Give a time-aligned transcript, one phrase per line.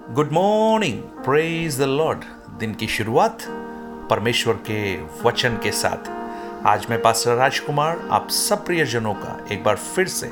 [0.00, 2.20] Good morning praise the lord
[2.58, 3.42] दिन की शुरुआत
[4.10, 4.80] परमेश्वर के
[5.22, 6.08] वचन के साथ।
[6.66, 10.30] आज मैं पास्टर राजकुमार आप सब प्रियजनों का एक बार फिर से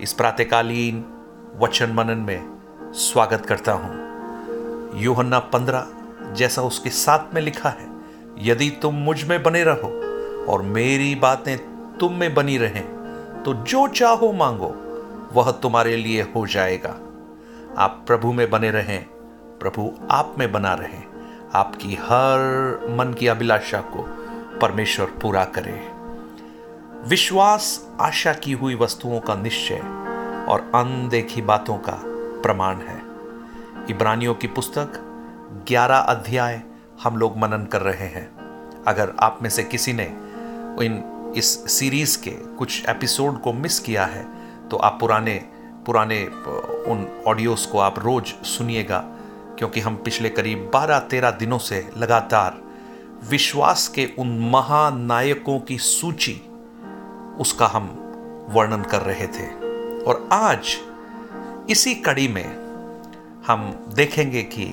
[0.00, 1.04] इस प्रातकालीन
[1.60, 5.86] वचन मनन में स्वागत करता हूँ। यूहन्ना पंद्रह,
[6.34, 7.88] जैसा उसके साथ में लिखा है,
[8.40, 9.92] यदि तुम मुझमें बने रहो
[10.48, 11.56] और मेरी बातें
[11.98, 12.84] तुम में बनी रहें
[13.42, 14.74] तो जो चाहो मांगो,
[15.32, 16.98] वह तुम्हारे लिए हो जाएगा।
[17.78, 19.04] आप प्रभु में बने रहें,
[19.58, 21.02] प्रभु आप में बना रहे।
[21.54, 22.40] आपकी हर
[22.90, 24.02] मन की अभिलाषा को
[24.58, 25.90] परमेश्वर पूरा करे।
[27.08, 29.78] विश्वास, आशा की हुई वस्तुओं का निश्चय
[30.48, 32.02] और अनदेखी बातों का
[32.42, 33.02] प्रमाण है।
[33.90, 34.92] इब्रानियों की पुस्तक
[35.68, 36.62] 11 अध्याय
[37.02, 38.30] हम लोग मनन कर रहे हैं।
[38.86, 40.04] अगर आप में से किसी ने
[40.84, 44.26] इन, इस सीरीज़ के कुछ एपिसोड को मिस किया है
[44.68, 45.48] तो आप पुराने
[45.86, 46.24] पुराने
[46.86, 48.98] उन ऑडियोस को आप रोज सुनिएगा,
[49.58, 52.62] क्योंकि हम पिछले करीब 12-13 दिनों से लगातार
[53.30, 56.40] विश्वास के उन महानायकों की सूची,
[57.40, 57.86] उसका हम
[58.50, 59.46] वर्णन कर रहे थे।
[60.02, 60.76] और आज,
[61.70, 62.46] इसी कड़ी में
[63.46, 64.66] हम देखेंगे कि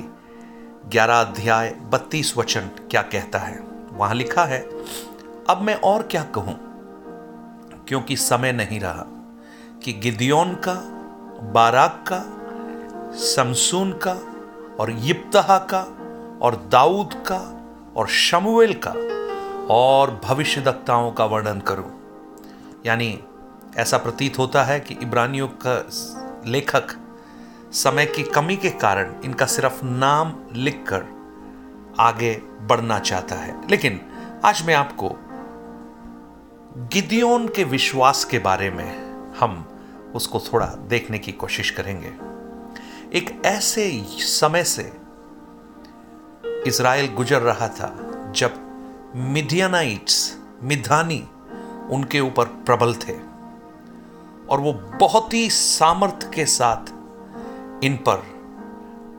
[0.87, 3.59] 11 अध्याय 32 वचन क्या कहता है।
[3.91, 4.59] वहाँ लिखा है,
[5.49, 6.55] अब मैं और क्या कहूँ?
[7.87, 9.05] क्योंकि समय नहीं रहा
[9.83, 10.73] कि गिदियोन का
[11.43, 12.23] बाराक का,
[13.17, 14.13] समसून का,
[14.79, 15.81] और यिप्तहा का,
[16.41, 17.63] और दाऊद का,
[17.95, 18.91] और शमुएल का,
[19.73, 22.01] और भविष्यदक्ताओं का वर्णन करूँ।
[22.85, 23.19] यानी
[23.77, 25.89] ऐसा प्रतीत होता है कि इब्रानियों का
[26.45, 26.87] लेखक
[27.71, 31.05] समय की कमी के कारण इनका सिर्फ़ नाम लिखकर
[31.99, 34.01] आगे बढ़ना चाहता है। लेकिन
[34.45, 35.09] आज मैं आपको
[36.77, 39.67] गिदियोन के विश्वास के बारे में हम
[40.15, 42.13] उसको थोड़ा देखने की कोशिश करेंगे।
[43.17, 44.91] एक ऐसे समय से
[46.67, 47.95] इसराइल गुजर रहा था,
[48.35, 48.53] जब
[49.15, 51.23] मिडियनाइट्स मिधानी
[51.89, 53.13] उनके ऊपर प्रबल थे
[54.49, 56.91] और वो बहुत ही सामर्थ्य के साथ
[57.83, 58.23] इन पर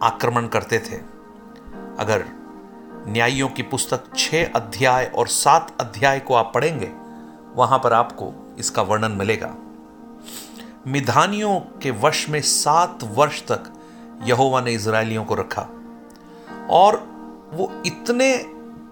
[0.02, 0.96] आक्रमण करते थे।
[1.98, 2.24] अगर
[3.08, 6.90] न्यायियों की पुस्तक छह अध्याय और सात अध्याय को आप पढ़ेंगे,
[7.54, 9.54] वहाँ पर आपको इसका वर्णन मिलेगा।
[10.86, 13.72] मिधानियों के वश में सात वर्ष तक
[14.24, 15.68] यहोवा ने इसराइलियों को रखा।
[16.70, 16.96] और
[17.52, 18.36] वो इतने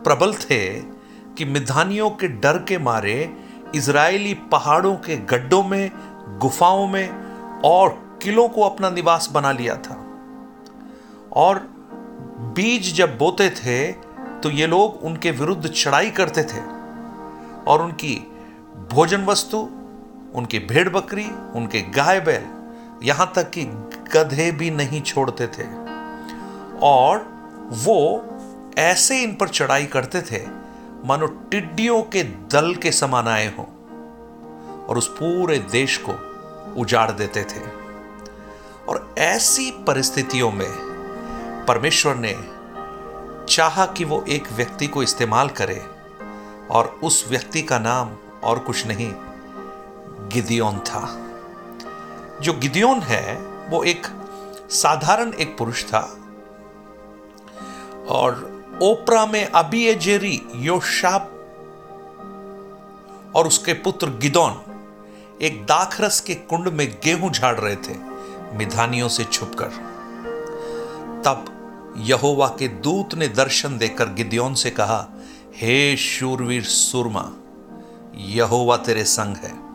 [0.04, 0.80] प्रबल थे
[1.34, 3.36] कि मिधानियों के डर के मारे
[3.74, 5.90] इसराइली पहाड़ों के गड्ढों में,
[6.40, 9.96] गुफाओं में और किलों को अपना निवास बना लिया था।
[11.32, 11.58] और
[12.56, 13.92] बीज जब बोते थे
[14.42, 16.60] तो ये लोग उनके विरुद्ध चढ़ाई करते थे
[17.66, 18.14] और उनकी
[18.92, 19.68] भोजन वस्तु
[20.34, 22.46] उनकी भेड़ बकरी, उनके गाय बैल
[23.02, 23.64] यहाँ तक कि
[24.12, 25.64] गधे भी नहीं छोड़ते थे।
[26.80, 27.26] और
[27.84, 28.26] वो
[28.78, 30.46] ऐसे इन पर चढ़ाई करते थे,
[31.04, 33.66] मानो टिड्डियों के दल के समान आए हों
[34.86, 36.12] और उस पूरे देश को
[36.80, 37.60] उजाड़ देते थे।
[38.88, 40.70] और ऐसी परिस्थितियों में
[41.68, 42.34] परमेश्वर ने
[43.48, 45.82] चाहा कि वो एक व्यक्ति को इस्तेमाल करे
[46.70, 48.10] और उस व्यक्ति का नाम
[48.44, 49.12] और कुछ नहीं
[50.32, 51.26] गिदियोन था।
[52.40, 53.36] जो गिदियोन है,
[53.70, 54.06] वो एक
[54.70, 56.16] साधारण एक पुरुष था।
[58.08, 61.36] और ओपरा में अबीजेरी योशाप
[63.36, 64.62] और उसके पुत्र गिदौन
[65.42, 67.98] एक दाखरस के कुंड में गेहूँ झाड़ रहे थे,
[68.56, 69.68] मिधानियों से छुपकर।
[71.24, 71.56] तब
[71.96, 75.08] यहोवा के दूत ने दर्शन देकर गिद्योन से कहा,
[75.56, 77.32] हे शूरवीर सुरमा,
[78.14, 79.69] यहोवा तेरे संग है।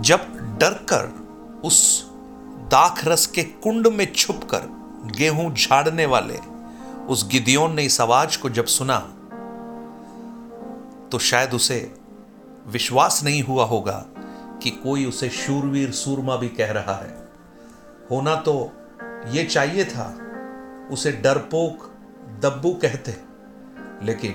[0.00, 0.20] जब
[0.60, 1.12] डरकर
[1.64, 2.10] उस
[2.70, 4.66] दाख रस के कुंड में छुपकर
[5.16, 6.38] गेहूँ झाड़ने वाले
[7.06, 8.98] उस गिदियोन ने इस आवाज़ को जब सुना
[11.12, 11.94] तो शायद उसे
[12.66, 14.04] विश्वास नहीं हुआ होगा
[14.62, 17.28] कि कोई उसे शूरवीर सूरमा भी कह रहा है।
[18.10, 18.72] होना तो
[19.26, 20.18] यह चाहिए था,
[20.92, 21.90] उसे डरपोक
[22.42, 23.16] दब्बू कहते,
[24.02, 24.32] लेकिन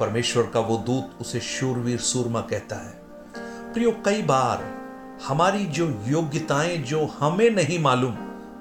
[0.00, 3.05] परमेश्वर का वो दूत उसे शूरवीर सूरमा कहता है।
[3.76, 4.64] प्रियो कई बार
[5.26, 8.14] हमारी जो योग्यताएँ जो हमें नहीं मालूम,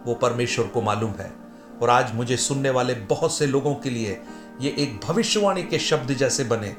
[0.06, 1.32] वो परमेश्वर को मालूम है।
[1.82, 4.22] और आज मुझे सुनने वाले बहुत से लोगों के लिए
[4.62, 6.76] ये एक भविष्यवाणी के शब्द जैसे बने,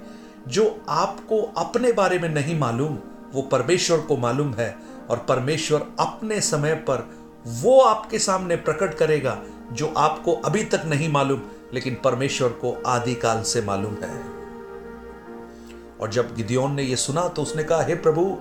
[0.49, 2.99] जो आपको अपने बारे में नहीं मालूम,
[3.33, 4.77] वो परमेश्वर को मालूम है।
[5.11, 7.11] और परमेश्वर अपने समय पर
[7.47, 9.43] वो आपके सामने प्रकट करेगा,
[9.73, 11.41] जो आपको अभी तक नहीं मालूम,
[11.75, 14.36] लेकिन परमेश्वर को आदिकाल से मालूम है।
[16.01, 18.39] और जब गिदियोन ने यह सुना तो उसने कहा, हे hey प्रभु,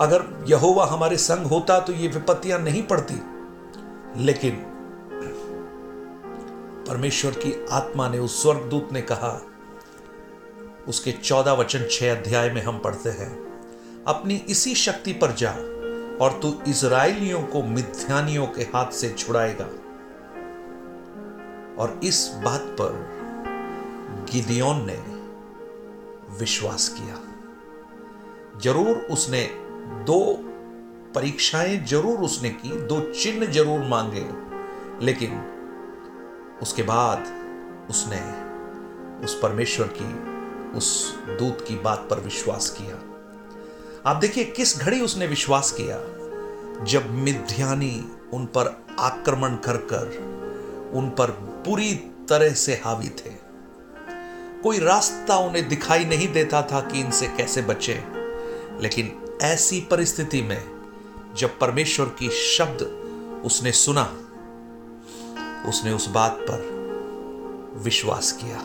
[0.00, 3.14] अगर यहोवा हमारे संग होता तो ये विपत्तियाँ नहीं पड़ती।
[4.24, 4.64] लेकिन
[6.88, 9.40] परमेश्वर की आत्मा ने उस स्वर्गदूत ने कहा,
[10.88, 13.30] उसके चौदह वचन छह अध्याय में हम पढ़ते हैं,
[14.06, 15.50] अपनी इसी शक्ति पर जा
[16.24, 19.68] और तू इज़राइलियों को मिथ्यानियों के हाथ से छुड़ाएगा।
[21.82, 22.92] और इस बात पर
[24.32, 25.15] गिदियोन ने
[26.40, 27.16] विश्वास किया।
[28.60, 29.42] ज़रूर उसने
[30.06, 30.20] दो
[31.14, 34.26] परीक्षाएँ ज़रूर उसने की, दो चिन्ह ज़रूर मांगे,
[35.04, 35.40] लेकिन
[36.62, 37.18] उसके बाद
[37.90, 38.20] उसने
[39.24, 40.12] उस परमेश्वर की,
[40.78, 42.96] उस दूत की बात पर विश्वास किया।
[44.10, 45.98] आप देखिए किस घड़ी उसने विश्वास किया।
[46.84, 51.30] जब मिध्यानी उन पर आक्रमण कर कर उन पर
[51.66, 51.94] पूरी
[52.28, 53.45] तरह से हावी थे।
[54.62, 58.04] कोई रास्ता उन्हें दिखाई नहीं देता था कि इनसे कैसे बचे।
[58.80, 60.64] लेकिन ऐसी परिस्थिति में
[61.36, 62.82] जब परमेश्वर की शब्द
[63.44, 64.02] उसने सुना,
[65.68, 66.76] उसने उस बात पर
[67.76, 68.58] विश्वास किया।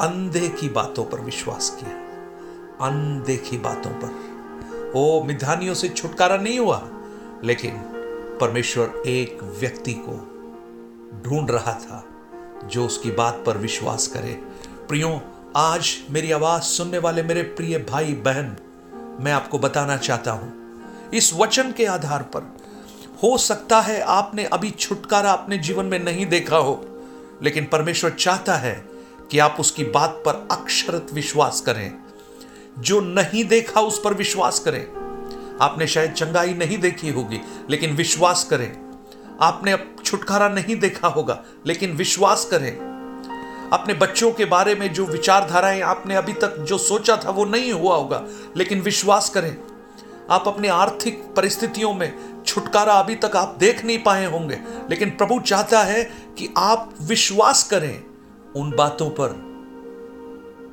[0.00, 2.04] अंधे की बातों पर विश्वास किया।
[2.86, 4.34] अनदेखी बातों पर।
[4.96, 6.88] ओ, मिधानियों से छुटकारा नहीं हुआ,
[7.44, 7.72] लेकिन
[8.40, 10.12] परमेश्वर एक व्यक्ति को
[11.24, 12.04] ढूंढ रहा था।
[12.64, 14.32] जो उसकी बात पर विश्वास करे।
[14.88, 15.20] प्रियो,
[15.56, 18.56] आज मेरी आवाज़ सुनने वाले मेरे प्रिय भाई बहन
[19.20, 20.64] मैं आपको बताना चाहता हूँ।
[21.14, 22.56] इस वचन के आधार पर,
[23.22, 27.02] हो सकता है आपने अभी छुटकारा अपने जीवन में नहीं देखा हो,
[27.42, 28.84] लेकिन परमेश्वर चाहता है
[29.30, 31.94] कि आप उसकी बात पर अक्षरत विश्वास करें।
[32.78, 34.86] जो नहीं देखा उस पर विश्वास करें।
[35.60, 37.40] आपने शायद चंगाई नहीं देखी होगी,
[37.70, 38.76] लेकिन विश्वास करें।
[39.40, 39.72] आपने
[40.14, 42.72] छुटकारा नहीं देखा होगा, लेकिन विश्वास करें।
[43.72, 47.72] अपने बच्चों के बारे में जो विचारधाराएँ आपने अभी तक जो सोचा था वो नहीं
[47.72, 48.22] हुआ होगा,
[48.56, 49.56] लेकिन विश्वास करें।
[50.30, 55.40] आप अपने आर्थिक परिस्थितियों में छुटकारा अभी तक आप देख नहीं पाए होंगे, लेकिन प्रभु
[55.40, 56.04] चाहता है
[56.38, 58.04] कि आप विश्वास करें
[58.56, 59.36] उन बातों पर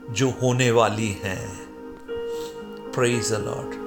[0.09, 1.49] जो होने वाली हैं।
[2.95, 3.79] Praise lord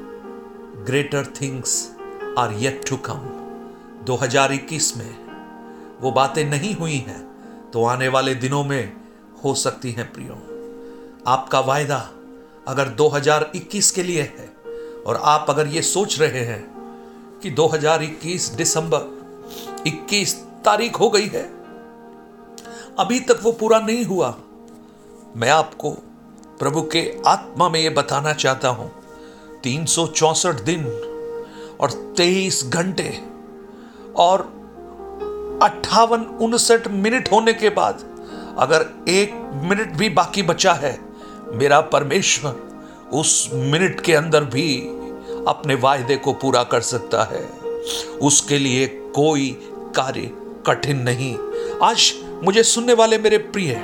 [0.87, 1.93] greater things
[2.39, 3.29] are yet to come
[4.05, 5.24] 2021 में
[6.05, 8.93] वो बातें नहीं हुई हैं तो आने वाले दिनों में
[9.45, 10.35] हो सकती हैं प्रियो।
[11.27, 11.99] आपका वायदा
[12.69, 14.49] अगर 2021 के लिए है,
[15.06, 16.62] और आप अगर ये सोच रहे हैं
[17.43, 20.35] कि 2021 दिसंबर 21
[20.65, 21.43] तारीख हो गई है,
[22.99, 24.35] अभी तक वो पूरा नहीं हुआ।
[25.37, 25.91] मैं आपको
[26.59, 28.91] प्रभु के आत्मा में ये बताना चाहता हूँ,
[29.62, 29.87] तीन
[30.65, 30.85] दिन
[31.81, 33.09] और तेईस घंटे
[34.17, 34.53] और
[35.62, 38.03] अट्ठावन, उनसठ मिनट होने के बाद
[38.59, 40.99] अगर एक मिनट भी बाकी बचा है,
[41.53, 42.53] मेरा परमेश्वर
[43.12, 44.79] उस मिनट के अंदर भी
[45.49, 47.45] अपने वायदे को पूरा कर सकता है।
[48.23, 49.51] उसके लिए कोई
[49.97, 50.31] कार्य
[50.67, 51.37] कठिन नहीं।
[51.83, 52.12] आज
[52.45, 53.75] मुझे सुनने वाले मेरे प्रिय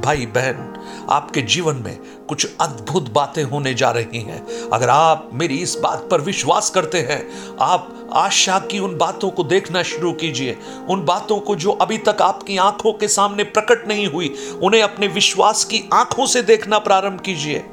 [0.00, 1.98] भाई बहन, आपके जीवन में
[2.28, 6.98] कुछ अद्भुत बातें होने जा रही हैं। अगर आप मेरी इस बात पर विश्वास करते
[6.98, 10.58] हैं, आप आशा की उन बातों को देखना शुरू कीजिए।
[10.88, 15.06] उन बातों को जो अभी तक आपकी आँखों के सामने प्रकट नहीं हुई, उन्हें अपने
[15.06, 17.64] विश्वास की आँखों से देखना प्रारंभ कीजिए।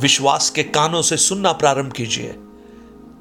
[0.00, 2.34] विश्वास के कानों से सुनना प्रारंभ कीजिए।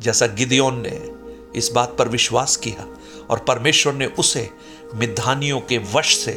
[0.01, 1.19] जैसा गिदियोन ने
[1.55, 2.85] इस बात पर विश्वास किया
[3.29, 4.49] और परमेश्वर ने उसे
[4.95, 6.31] मिधानियों के वश से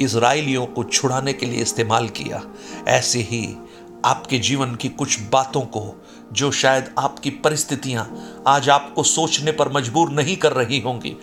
[0.00, 2.42] इसराइलियों को छुड़ाने के लिए इस्तेमाल किया।
[2.88, 3.56] ऐसे ही
[4.04, 10.10] आपके जीवन की कुछ बातों को, जो शायद आपकी परिस्थितियाँ आज आपको सोचने पर मजबूर
[10.10, 11.16] नहीं कर रही होंगी,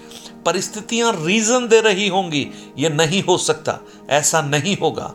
[0.45, 3.79] परिस्थितियाँ रीजन दे रही होंगी यह नहीं हो सकता,
[4.09, 5.13] ऐसा नहीं होगा।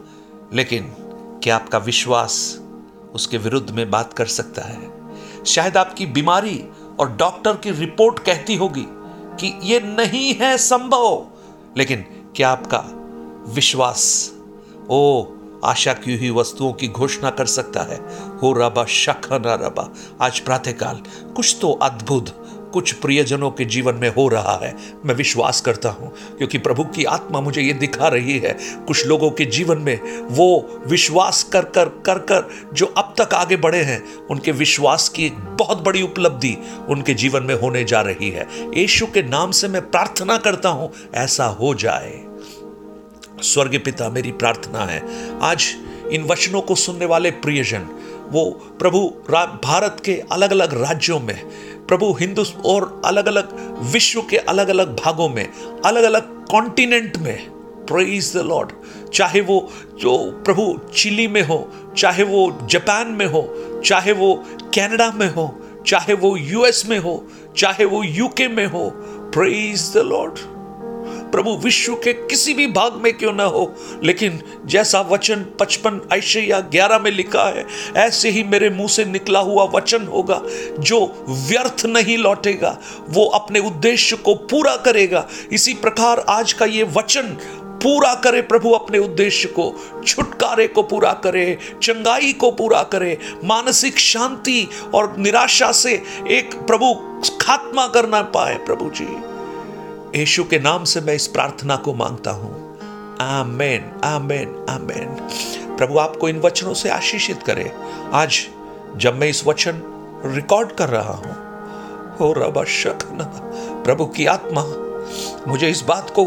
[0.55, 0.95] लेकिन
[1.43, 2.61] क्या आपका विश्वास
[3.15, 4.91] उसके विरुद्ध में बात कर सकता है?
[5.45, 6.65] शायद आपकी बीमारी
[7.01, 8.87] और डॉक्टर की रिपोर्ट कहती होगी
[9.41, 11.27] कि यह नहीं है संभव।
[11.77, 12.05] लेकिन
[12.37, 13.00] क्या आपका
[13.51, 14.33] विश्वास।
[14.91, 15.25] ओ
[15.65, 17.97] आशा की हुई वस्तुओं की घोषणा कर सकता है।
[18.39, 21.03] हो रबा शख न रबा। आज प्रातःकाल
[21.37, 22.29] कुछ तो अद्भुत,
[22.73, 27.05] कुछ प्रियजनों के जीवन में हो रहा है। मैं विश्वास करता हूँ, क्योंकि प्रभु की
[27.05, 28.53] आत्मा मुझे ये दिखा रही है।
[28.87, 33.57] कुछ लोगों के जीवन में वो विश्वास कर कर कर कर, जो अब तक आगे
[33.57, 36.57] बढ़े हैं, उनके विश्वास की एक बहुत बड़ी उपलब्धि
[36.89, 40.93] उनके जीवन में होने जा रही है। यीशु के नाम से मैं प्रार्थना करता हूँ,
[41.15, 42.30] ऐसा हो जाए।
[43.43, 45.03] स्वर्ग पिता, मेरी प्रार्थना है।
[45.43, 45.67] आज
[46.13, 47.87] इन वचनों को सुनने वाले प्रियजन,
[48.31, 48.99] वो प्रभु
[49.65, 51.37] भारत के अलग अलग राज्यों में,
[51.87, 53.55] प्रभु हिंदू और अलग अलग
[53.93, 55.47] विश्व के अलग अलग भागों में
[55.87, 57.51] अलग अलग कॉन्टिनेंट में
[57.87, 58.73] प्रेज द लॉर्ड
[59.15, 59.69] चाहे वो,
[60.01, 61.59] जो प्रभु चिली में हो,
[61.97, 63.43] चाहे वो जापान में हो,
[63.87, 64.35] चाहे वो
[64.75, 65.49] कनाडा में हो,
[65.87, 67.25] चाहे वो यूएस में हो,
[67.57, 68.91] चाहे वो यूके में हो
[69.35, 70.39] प्रेज द लॉर्ड
[71.33, 73.75] प्रभु विश्व के किसी भी भाग में क्यों ना हो?
[74.03, 79.05] लेकिन जैसा वचन पचपन ऐसे या ग्यारह में लिखा है, ऐसे ही मेरे मुँह से
[79.05, 80.43] निकला हुआ वचन होगा,
[80.79, 86.83] जो व्यर्थ नहीं लौटेगा, वो अपने उद्देश्य को पूरा करेगा। इसी प्रकार आज का ये
[86.83, 87.37] वचन
[87.83, 89.75] पूरा करे प्रभु अपने उद्देश्य को,
[90.07, 96.95] छुटकारे को पूरा करे, चंगाई को पूरा करे, मानसिक शांति और निराशा से एक प्रभु
[97.41, 99.07] खात्मा करना पाए प्रभु जी।
[100.17, 102.79] यीशु के नाम से मैं इस प्रार्थना को माँगता हूँ।
[103.21, 105.09] आमेन आमेन आमेन।
[105.77, 107.73] प्रभु आपको इन वचनों से आशीषित करे।
[108.13, 108.39] आज
[108.97, 109.83] जब मैं इस वचन
[110.27, 111.33] रिकॉर्ड कर रहा हूँ
[112.17, 112.65] हो रबा
[113.83, 114.65] प्रभु की आत्मा
[115.49, 116.25] मुझे इस बात को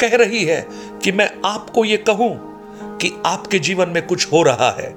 [0.00, 0.68] कह रही है
[1.02, 2.56] कि मैं आपको यह कहूँ
[2.98, 4.94] कि आपके जीवन में कुछ हो रहा है।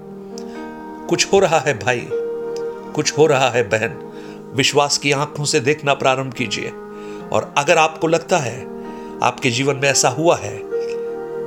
[1.07, 2.07] कुछ हो रहा है भाई,
[2.95, 4.11] कुछ हो रहा है बहन।
[4.55, 6.71] विश्वास की आँखों से देखना प्रारंभ कीजिए।
[7.33, 8.57] और अगर आपको लगता है
[9.23, 10.57] आपके जीवन में ऐसा हुआ है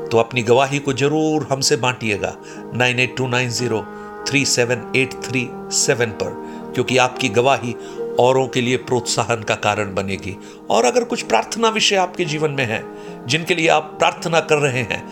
[0.09, 2.35] तो अपनी गवाही को ज़रूर हमसे बांटिएगा।
[2.75, 3.81] Nine eight two nine zero
[4.29, 6.31] three seven eight three seven पर,
[6.75, 7.75] क्योंकि आपकी गवाही
[8.21, 10.37] औरों के लिए प्रोत्साहन का कारण बनेगी।
[10.71, 12.85] और अगर कुछ प्रार्थना विषय आपके जीवन में है,
[13.27, 15.03] जिनके लिए आप प्रार्थना कर रहे हैं,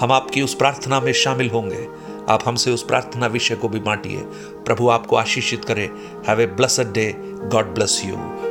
[0.00, 1.86] हम आपकी उस प्रार्थना में शामिल होंगे।
[2.28, 4.20] आप हमसे उस प्रार्थना विषय को भी बांटिए।
[4.66, 5.90] प्रभु आपको आशीषित करे।
[6.28, 7.12] Have a blessed day.
[7.18, 8.49] God bless you.